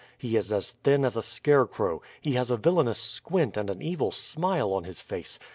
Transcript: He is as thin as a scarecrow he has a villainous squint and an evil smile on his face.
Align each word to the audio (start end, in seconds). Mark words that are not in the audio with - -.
He 0.17 0.35
is 0.35 0.51
as 0.51 0.71
thin 0.71 1.05
as 1.05 1.15
a 1.15 1.21
scarecrow 1.21 2.01
he 2.21 2.33
has 2.33 2.49
a 2.49 2.57
villainous 2.57 2.97
squint 2.99 3.55
and 3.55 3.69
an 3.69 3.83
evil 3.83 4.11
smile 4.11 4.73
on 4.73 4.83
his 4.83 4.99
face. 4.99 5.37